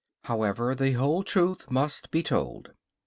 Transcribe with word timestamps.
However, 0.23 0.73
the 0.73 0.93
whole 0.93 1.23
truth 1.23 1.69
must 1.69 2.09
be 2.09 2.23
told. 2.23 2.71